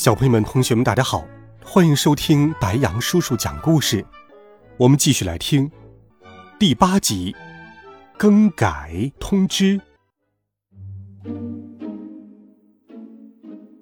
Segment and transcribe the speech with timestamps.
[0.00, 1.28] 小朋友们、同学们，大家好，
[1.62, 4.02] 欢迎收听白羊叔叔讲故事。
[4.78, 5.70] 我们继续来听
[6.58, 7.32] 第八集
[8.16, 9.78] 《更改通知》。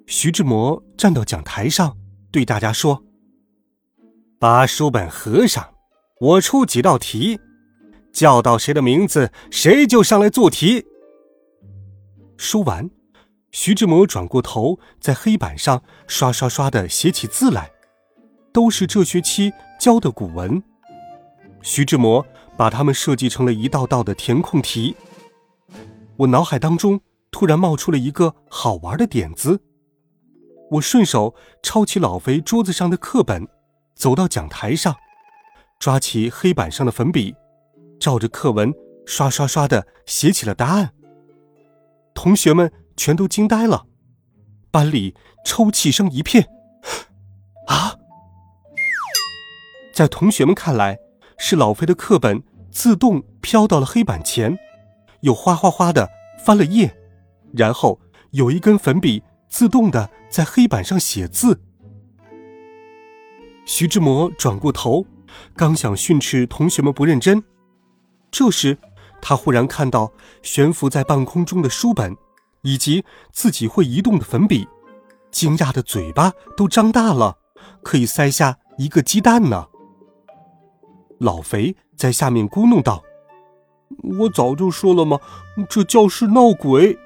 [0.08, 1.96] 徐志摩站到讲台上，
[2.32, 3.04] 对大家说
[4.40, 5.72] ：“把书本合上，
[6.18, 7.38] 我出几道题，
[8.12, 10.84] 叫到谁的名字，谁就上来做题。”
[12.36, 12.90] 说完。
[13.50, 17.70] 徐志摩转过头，在黑板上刷刷刷的写起字来，
[18.52, 20.62] 都是这学期教的古文。
[21.62, 22.24] 徐志摩
[22.56, 24.94] 把它们设计成了一道道的填空题。
[26.16, 27.00] 我脑海当中
[27.30, 29.60] 突然冒出了一个好玩的点子，
[30.72, 33.48] 我顺手抄起老肥桌子上的课本，
[33.94, 34.94] 走到讲台上，
[35.78, 37.34] 抓起黑板上的粉笔，
[37.98, 38.72] 照着课文
[39.06, 40.92] 刷刷刷的写起了答案。
[42.12, 42.70] 同学们。
[42.98, 43.86] 全都惊呆了，
[44.72, 46.46] 班里抽泣声一片。
[47.68, 47.94] 啊！
[49.94, 50.98] 在同学们看来，
[51.38, 54.58] 是老飞的课本自动飘到了黑板前，
[55.20, 56.10] 又哗哗哗的
[56.44, 56.94] 翻了页，
[57.54, 58.00] 然后
[58.32, 61.62] 有一根粉笔自动的在黑板上写字。
[63.64, 65.06] 徐志摩转过头，
[65.54, 67.44] 刚想训斥同学们不认真，
[68.30, 68.76] 这时
[69.20, 70.10] 他忽然看到
[70.42, 72.16] 悬浮在半空中的书本。
[72.62, 74.66] 以及自己会移动的粉笔，
[75.30, 77.38] 惊讶的嘴巴都张大了，
[77.82, 79.68] 可以塞下一个鸡蛋呢。
[81.18, 83.02] 老肥在下面咕哝道
[84.20, 85.18] ：“我早就说了嘛？
[85.68, 86.98] 这教室闹鬼。”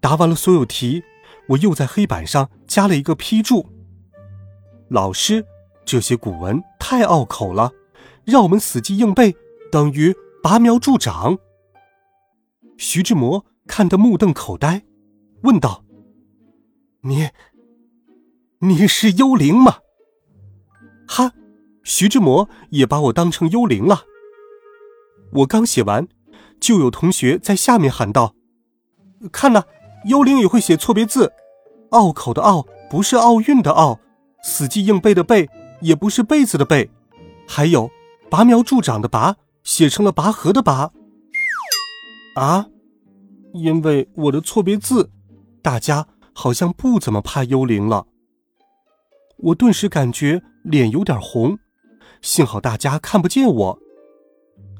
[0.00, 1.02] 答完了所有题，
[1.48, 3.66] 我又在黑板上加了一个批注
[4.88, 5.44] ：“老师，
[5.84, 7.72] 这些古文太拗口了，
[8.24, 9.34] 让我们死记硬背，
[9.72, 11.38] 等于拔苗助长。”
[12.78, 13.44] 徐志摩。
[13.66, 14.84] 看得目瞪口呆，
[15.42, 15.84] 问道
[17.02, 17.28] ：“你，
[18.60, 19.78] 你是幽灵吗？”
[21.06, 21.32] 哈，
[21.82, 24.04] 徐志摩也把我当成幽灵了。
[25.32, 26.08] 我刚写完，
[26.60, 28.34] 就有同学在下面喊道
[29.30, 29.64] ：“看呐，
[30.06, 31.32] 幽灵也会写错别字，
[31.90, 34.00] 拗口的拗不是奥运的奥，
[34.42, 35.48] 死记硬背的背
[35.80, 36.90] 也不是被子的被，
[37.46, 37.90] 还有
[38.30, 40.92] 拔苗助长的拔写成了拔河的拔。”
[42.36, 42.68] 啊！
[43.56, 45.10] 因为我的错别字，
[45.62, 48.06] 大家好像不怎么怕幽灵了。
[49.38, 51.58] 我顿时感觉脸有点红，
[52.20, 53.78] 幸好大家看不见我。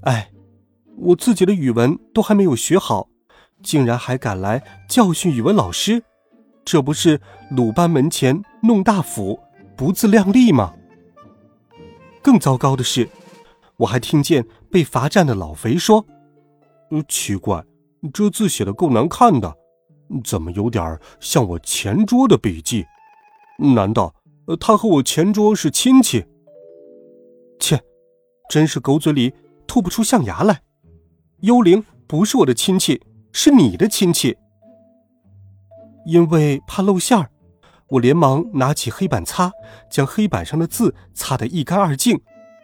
[0.02, 0.30] 哎，
[0.96, 3.08] 我自己的语文都还没有学好，
[3.62, 6.02] 竟然还敢来教训语文老师，
[6.64, 7.20] 这不是
[7.50, 9.40] 鲁班门前弄大斧，
[9.74, 10.74] 不自量力吗？
[12.22, 13.08] 更糟糕的是，
[13.78, 16.04] 我还听见被罚站的老肥说
[16.90, 17.64] ：“嗯，奇怪。”
[18.12, 19.56] 这字写的够难看的，
[20.24, 22.84] 怎么有点像我前桌的笔记？
[23.58, 24.14] 难道
[24.60, 26.24] 他和我前桌是亲戚？
[27.58, 27.80] 切，
[28.50, 29.32] 真是狗嘴里
[29.66, 30.60] 吐不出象牙来！
[31.40, 33.02] 幽灵不是我的亲戚，
[33.32, 34.36] 是你的亲戚。
[36.04, 37.30] 因为怕露馅儿，
[37.88, 39.50] 我连忙拿起黑板擦，
[39.90, 42.20] 将黑板上的字擦得一干二净，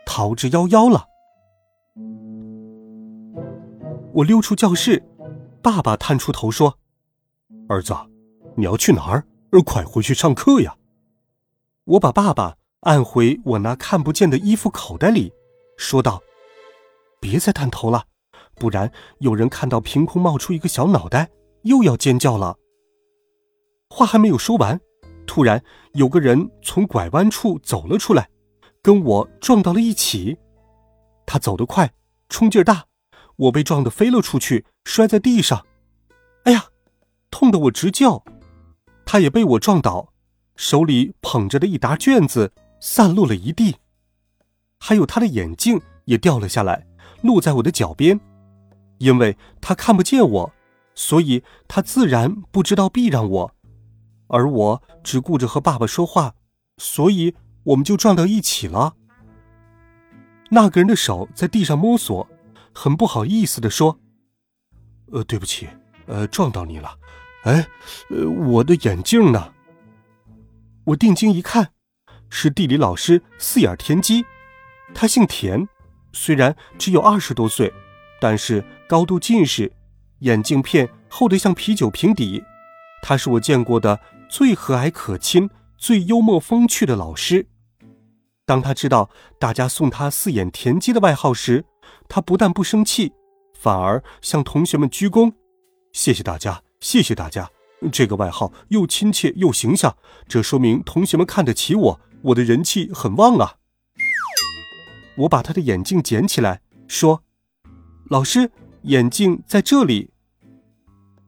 [0.06, 1.06] 逃之夭夭了。
[4.12, 5.02] 我溜出教室。
[5.62, 6.78] 爸爸探出头说
[7.68, 7.94] ：“儿子，
[8.56, 9.24] 你要去哪儿？
[9.64, 10.76] 快回去上课呀！”
[11.84, 15.32] 我把爸爸按回我那看不见的衣服口袋里，
[15.76, 16.20] 说道
[17.20, 18.04] ：“别再探头了，
[18.56, 18.90] 不然
[19.20, 21.30] 有人看到凭空冒出一个小脑袋，
[21.62, 22.56] 又要尖叫了。”
[23.88, 24.80] 话还没有说完，
[25.26, 28.28] 突然有个人从拐弯处走了出来，
[28.82, 30.36] 跟我撞到了一起。
[31.24, 31.92] 他走得快，
[32.28, 32.86] 冲劲儿大。
[33.42, 35.66] 我被撞得飞了出去，摔在地上，
[36.44, 36.66] 哎呀，
[37.30, 38.22] 痛得我直叫。
[39.04, 40.12] 他也被我撞倒，
[40.54, 43.76] 手里捧着的一沓卷子散落了一地，
[44.78, 46.86] 还有他的眼镜也掉了下来，
[47.22, 48.20] 落在我的脚边。
[48.98, 50.52] 因为他看不见我，
[50.94, 53.54] 所以他自然不知道避让我，
[54.28, 56.34] 而我只顾着和爸爸说话，
[56.76, 57.34] 所以
[57.64, 58.94] 我们就撞到一起了。
[60.50, 62.28] 那个人的手在地上摸索。
[62.74, 63.98] 很不好意思的说
[65.12, 65.68] ：“呃，对不起，
[66.06, 66.98] 呃，撞到你了。
[67.44, 67.66] 哎，
[68.10, 69.52] 呃，我的眼镜呢？”
[70.84, 71.72] 我定睛一看，
[72.28, 74.24] 是地理老师四眼田鸡。
[74.94, 75.66] 他姓田，
[76.12, 77.72] 虽然只有二十多岁，
[78.20, 79.72] 但是高度近视，
[80.20, 82.42] 眼镜片厚得像啤酒瓶底。
[83.00, 87.46] 他是我见过的最和蔼可亲、最幽默风趣的老师。
[88.44, 89.08] 当他知道
[89.38, 91.64] 大家送他“四眼田鸡”的外号时，
[92.14, 93.10] 他不但不生气，
[93.54, 95.32] 反而向同学们鞠躬
[95.94, 97.50] ：“谢谢大家，谢谢大家！
[97.90, 99.96] 这个外号又亲切又形象，
[100.28, 103.54] 这说明同学们看得起我，我的人气很旺啊！”
[105.16, 107.22] 我把他的眼镜捡起来，说
[108.10, 108.50] ：“老师，
[108.82, 110.10] 眼镜在这里。”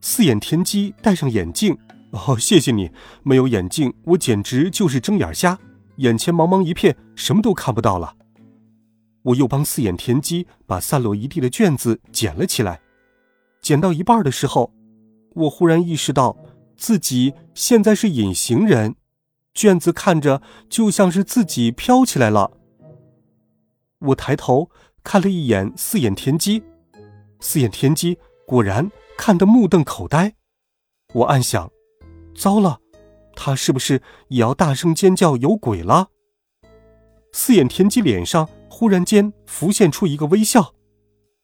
[0.03, 1.79] 四眼田鸡戴上眼镜，
[2.11, 2.91] 哦，谢谢你。
[3.23, 5.59] 没有眼镜，我简直就是睁眼瞎，
[5.97, 8.15] 眼前茫茫一片，什么都看不到了。
[9.25, 12.81] 我又帮四眼田鸡把散落一地的卷子捡了起来，
[13.61, 14.73] 捡到一半的时候，
[15.35, 16.37] 我忽然意识到
[16.77, 18.97] 自己现在是隐形人，
[19.55, 22.53] 卷子看着就像是自己飘起来了。
[23.99, 24.71] 我抬头
[25.03, 26.63] 看了一眼四眼田鸡，
[27.41, 30.35] 四眼田鸡果然看得目瞪口呆。
[31.15, 31.71] 我暗想：
[32.35, 32.81] 糟了，
[33.35, 36.09] 他是不是也要大声尖叫有鬼了？
[37.33, 40.75] 四眼田鸡脸上忽然间浮现出一个微笑，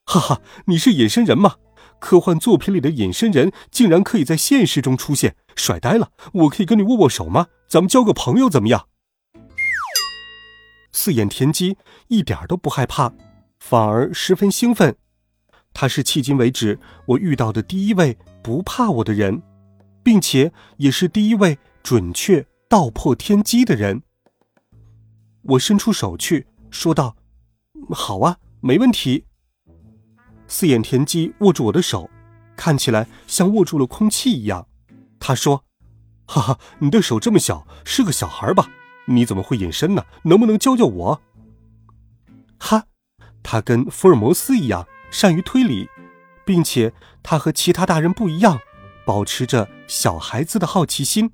[0.04, 1.54] 哈哈，你是隐身人吗？
[2.00, 6.10] 科幻作品里的隐身人竟然可以在现实中出现，帅呆了！
[6.32, 7.46] 我可以跟你握握手吗？
[7.68, 8.88] 咱们交个朋友怎么样？
[10.90, 11.76] 四眼田鸡
[12.08, 13.12] 一点都不害怕，
[13.60, 14.96] 反而十分兴奋。
[15.72, 19.40] 他是迄今为止我遇到的第一位不怕我的人，
[20.02, 24.02] 并且也是第一位准确道破天机的人。
[25.42, 27.14] 我伸出手去，说道
[27.88, 29.24] ：“好啊，没问题。”
[30.46, 32.10] 四眼田鸡握住我的手，
[32.56, 34.66] 看起来像握住了空气一样。
[35.18, 35.64] 他说
[36.26, 38.68] ：“哈哈，你的手这么小，是个小孩吧？”
[39.06, 40.04] 你怎么会隐身呢？
[40.24, 41.20] 能不能教教我？
[42.58, 42.84] 哈，
[43.42, 45.88] 他跟福尔摩斯一样善于推理，
[46.44, 46.92] 并且
[47.22, 48.60] 他和其他大人不一样，
[49.04, 51.32] 保持着小孩子的好奇心。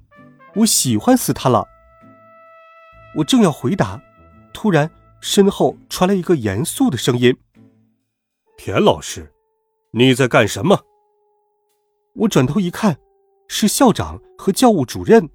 [0.54, 1.66] 我喜欢死他了。
[3.16, 4.00] 我正要回答，
[4.54, 4.90] 突然
[5.20, 7.36] 身后传来一个严肃的声音
[8.56, 9.32] ：“田老师，
[9.92, 10.80] 你在干什么？”
[12.14, 12.96] 我转头一看，
[13.48, 15.28] 是校长和教务主任。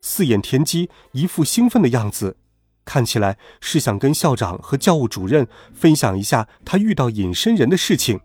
[0.00, 2.36] 四眼田鸡一副兴奋的样子，
[2.84, 8.20] 看起来是想跟校长和教务主任分享一下他遇到隐身人的事情。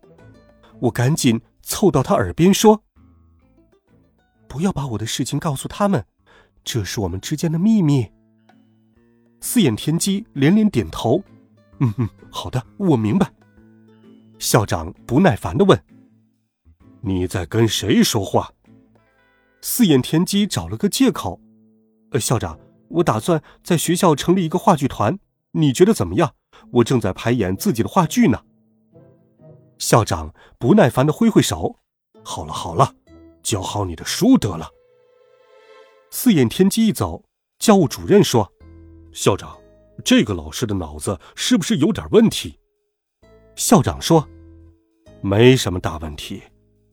[0.82, 2.84] 我赶紧凑到他耳边说
[4.48, 6.06] ：“不要把我的事情告诉他们，
[6.64, 8.12] 这是我们之间的秘密。”
[9.46, 11.22] 四眼田鸡连连点头
[11.82, 13.30] ：“嗯嗯，好的，我明白。”
[14.40, 15.78] 校长不耐烦的问
[17.04, 18.54] ：“你在跟谁说话？”
[19.60, 21.42] 四眼田鸡找了个借口。
[22.12, 22.58] 呃，校长，
[22.88, 25.20] 我打算在学校成立一个话剧团，
[25.52, 26.36] 你觉得怎么样？
[26.72, 28.42] 我正在排演自己的话剧呢。
[29.78, 31.80] 校长不耐烦的挥挥手
[32.24, 32.96] ：“好了好了，
[33.44, 34.70] 教好你的书得了。”
[36.10, 37.26] 四眼天机一走，
[37.60, 38.53] 教务主任说
[39.14, 39.58] ：“校长，
[40.04, 42.60] 这个老师的脑子是不是有点问题？”
[43.56, 44.28] 校长说
[45.22, 46.42] ：“没什么大问题，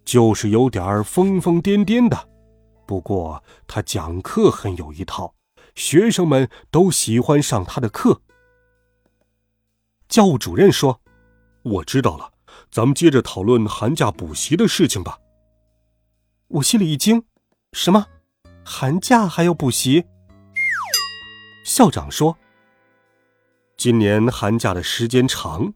[0.04, 2.28] 就是有点疯疯癫癫的。”
[2.86, 5.34] 不过他讲课很有一套，
[5.74, 8.20] 学生们都喜欢上他的课。
[10.08, 11.00] 教务主任说
[11.62, 12.32] ：“我知道了，
[12.70, 15.18] 咱们接着讨论寒假补习的事情吧。”
[16.48, 17.24] 我心里一惊
[17.72, 18.06] ：“什么？
[18.64, 20.04] 寒假还要补习？”
[21.64, 22.36] 校长说
[23.76, 25.72] ：“今年寒假的时间长，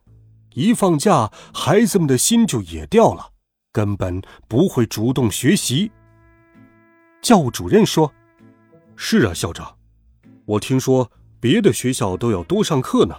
[0.54, 3.32] 一放假，孩子们的心就野掉了，
[3.72, 5.92] 根本不会主动学习。”
[7.20, 8.12] 教务主任说
[8.96, 9.76] ：“是啊，校长，
[10.46, 11.10] 我听说
[11.40, 13.14] 别的学校都要多上课呢，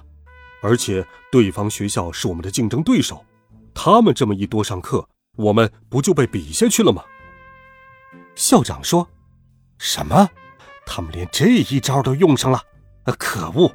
[0.61, 3.25] 而且对方学校是我们的竞争对手，
[3.73, 5.07] 他们这么一多上课，
[5.37, 7.03] 我们不就被比下去了吗？”
[8.35, 9.07] 校长说
[9.77, 10.29] ：“什么？
[10.85, 12.61] 他们连这一招都用上了？
[13.19, 13.71] 可恶！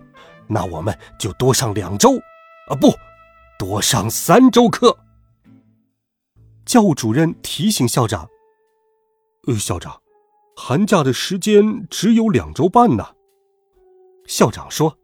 [0.48, 2.16] 那我们就多上两周，
[2.68, 2.92] 啊，不，
[3.58, 4.96] 多上三周课。”
[6.66, 8.28] 教务主任提醒校长
[9.46, 10.00] ：“呃，校长。”
[10.56, 13.06] 寒假的时间只有两周半呢，
[14.26, 14.98] 校长说：“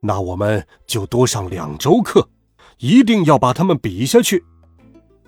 [0.00, 2.30] 那我们就多上两周课，
[2.78, 4.42] 一定要把他们比下去。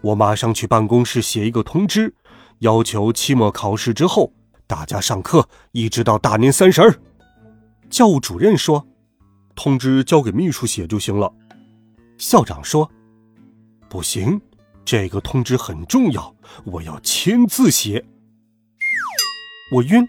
[0.00, 2.14] 我马上去办公室写一个通知，
[2.60, 4.32] 要求期末考试之后
[4.66, 6.94] 大家上课，一直到大年三十儿。”
[7.90, 8.87] 教务主任说
[9.54, 11.33] ：“通知交给秘书写就行了。”
[12.18, 12.90] 校长说
[13.88, 14.40] ：“不行，
[14.85, 18.04] 这个通知很重要，我要亲自写。”
[19.73, 20.09] 我晕，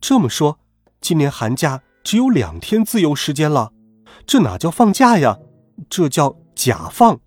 [0.00, 0.58] 这么说，
[1.00, 3.72] 今年寒假只有两天自由时间了，
[4.26, 5.38] 这哪叫放假呀？
[5.88, 7.20] 这叫假放，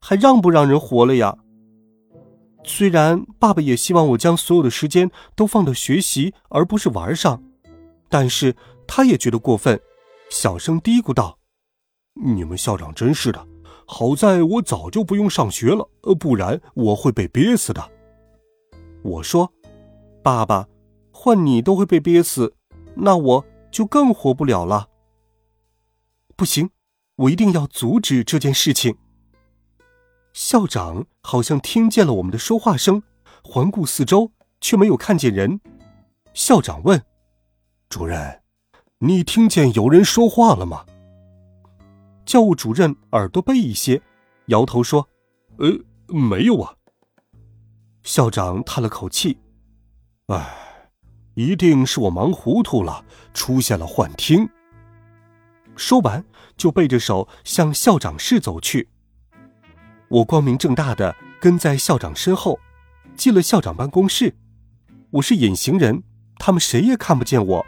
[0.00, 1.36] 还让不让人活了呀？
[2.62, 7.42] 虽然爸爸也希望我将所有的时间都放到学习而不是玩上，
[8.08, 8.54] 但是
[8.86, 9.80] 他也觉得过分，
[10.30, 11.38] 小声嘀咕道
[12.14, 13.46] ：“你们校长真是的，
[13.86, 17.90] 好在我早就不用上学了，呃，不然我会被憋死的。”
[19.02, 19.52] 我说
[20.22, 20.68] ：“爸爸，
[21.10, 22.54] 换你都会被憋死，
[22.94, 24.88] 那我就更活不了了。”
[26.36, 26.70] 不行，
[27.16, 28.96] 我一定要阻止这件事情。
[30.42, 33.02] 校长好像听见了我们的说话声，
[33.44, 35.60] 环顾四周，却没有看见人。
[36.32, 37.04] 校长问
[37.90, 38.40] ：“主任，
[39.00, 40.86] 你听见有人说话了吗？”
[42.24, 44.00] 教务主任耳朵背一些，
[44.46, 45.06] 摇头说
[45.60, 45.68] ：“呃，
[46.06, 46.74] 没有啊。”
[48.02, 49.36] 校长叹了口气
[50.28, 50.88] ：“唉，
[51.34, 53.04] 一定是我忙糊涂了，
[53.34, 54.48] 出现了幻听。”
[55.76, 56.24] 说完，
[56.56, 58.88] 就背着手向校长室走去。
[60.10, 62.58] 我光明正大的跟在校长身后，
[63.16, 64.34] 进了校长办公室。
[65.12, 66.02] 我是隐形人，
[66.36, 67.64] 他们谁也看不见我。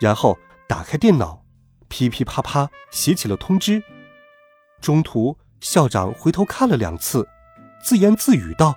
[0.00, 0.36] 然后
[0.68, 1.44] 打开电脑，
[1.86, 3.80] 噼噼啪啪写起了通知。
[4.80, 7.28] 中途，校长回头看了两次，
[7.80, 8.74] 自言自语道：“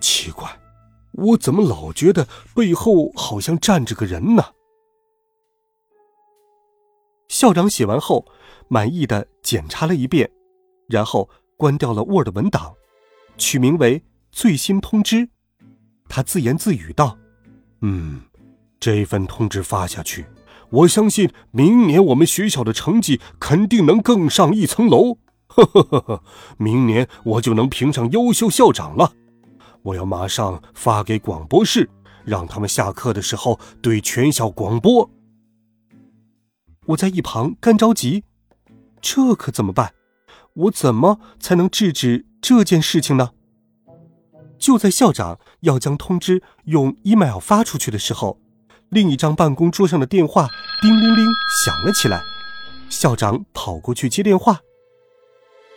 [0.00, 0.60] 奇怪，
[1.10, 4.52] 我怎么老觉得背后好像站着个人呢？”
[7.26, 8.26] 校长写完后，
[8.68, 10.30] 满意的检查了一遍，
[10.88, 11.28] 然后。
[11.56, 12.74] 关掉了 Word 文档，
[13.36, 15.28] 取名为“最新通知”。
[16.08, 17.16] 他自言自语道
[17.80, 18.22] ：“嗯，
[18.78, 20.26] 这份通知发下去，
[20.70, 25.18] 我相信明年我们学校的成绩肯定能更上一层楼。
[25.46, 26.24] 呵呵呵呵，
[26.58, 29.12] 明年我就能评上优秀校长了。
[29.82, 31.88] 我要马上发给广播室，
[32.24, 35.10] 让他们下课的时候对全校广播。”
[36.86, 38.24] 我在一旁干着急，
[39.00, 39.94] 这可怎么办？
[40.54, 43.30] 我怎么才能制止这件事情呢？
[44.58, 48.40] 就在校长要将通知用 email 发出去的时候，
[48.88, 50.48] 另一张办公桌上的电话
[50.80, 51.26] 叮铃铃
[51.64, 52.22] 响了起来。
[52.88, 54.60] 校长跑过去接电话。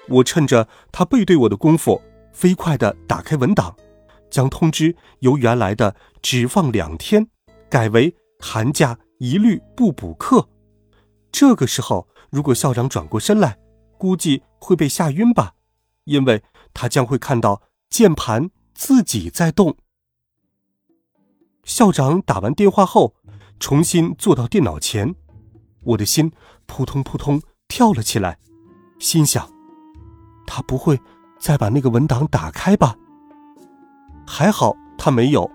[0.09, 3.75] 我趁着他背对我的功夫，飞快地打开文档，
[4.29, 7.27] 将通知由原来的只放两天，
[7.67, 10.47] 改为寒假一律不补课。
[11.31, 13.57] 这个时候，如果校长转过身来，
[13.97, 15.55] 估计会被吓晕吧，
[16.05, 19.75] 因为他将会看到键盘自己在动。
[21.63, 23.13] 校长打完电话后，
[23.59, 25.15] 重新坐到电脑前，
[25.83, 26.31] 我的心
[26.65, 28.39] 扑通扑通跳了起来，
[28.99, 29.49] 心想：
[30.45, 30.99] 他不会
[31.39, 32.95] 再把那个文档打开吧？
[34.25, 35.49] 还好他没有，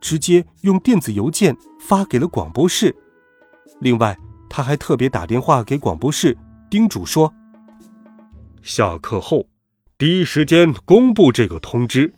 [0.00, 2.94] 直接用电子邮件发给了广播室。
[3.80, 6.36] 另外，他还特别打电话给广播室，
[6.68, 7.32] 叮嘱说。
[8.66, 9.46] 下课后，
[9.96, 12.12] 第一时间公布这个通知。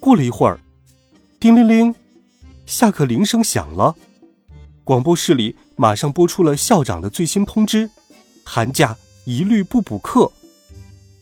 [0.00, 0.58] 过了一会儿，
[1.38, 1.94] 叮铃铃，
[2.64, 3.94] 下课铃声响了。
[4.84, 7.90] 广播室里马上播出了校长的最新通知：
[8.42, 10.32] 寒假一律不补课。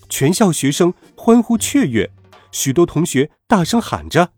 [0.09, 2.09] 全校学生欢呼雀跃，
[2.53, 4.31] 许多同学大声喊着：“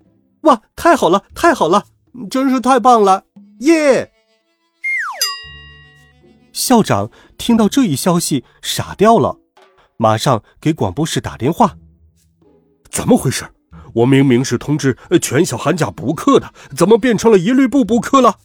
[0.45, 1.85] 哇，太好了，太好了，
[2.31, 3.27] 真是太棒了，
[3.59, 4.11] 耶！”
[6.59, 9.39] 校长听到这一消息，傻掉了，
[9.97, 11.79] 马上给广播室打电话。
[12.91, 13.49] 怎么回事？
[13.95, 18.41] 我明明是通知全校寒假补课的，怎么变成了一律不补课了？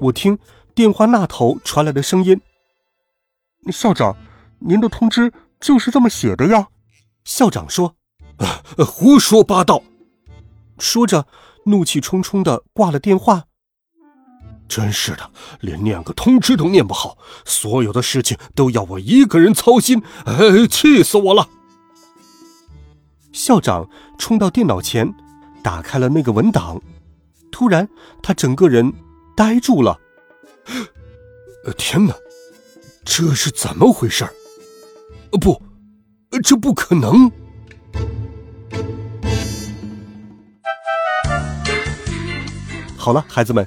[0.00, 0.36] 我听
[0.74, 2.40] 电话那头传来的声音
[3.70, 4.16] ：“校长，
[4.58, 6.66] 您的通知就是这么写的呀。”
[7.22, 7.94] 校长说
[8.84, 9.84] ：“胡说八道！”
[10.80, 11.28] 说着，
[11.66, 13.44] 怒气冲冲的挂了电话。
[14.78, 21.48] 真是的，连念个通知都念不好，所有的事情都要我一个人操心，哎，气死我了！
[23.32, 25.12] 校长冲到电脑前，
[25.64, 26.80] 打开了那个文档，
[27.50, 27.88] 突然
[28.22, 28.92] 他整个人
[29.36, 29.98] 呆住了。
[31.76, 32.14] 天哪，
[33.04, 34.24] 这是怎么回事？
[35.40, 35.60] 不，
[36.44, 37.28] 这不可能！
[42.96, 43.66] 好了，孩子们。